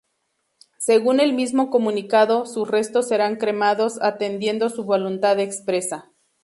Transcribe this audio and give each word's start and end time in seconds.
Según 0.79 1.19
el 1.19 1.31
mismo 1.31 1.69
comunicado, 1.69 2.47
sus 2.47 2.67
restos 2.67 3.07
serán 3.07 3.35
cremados 3.35 4.01
"atendiendo 4.01 4.69
su 4.69 4.83
voluntad 4.83 5.39
expresa". 5.39 6.09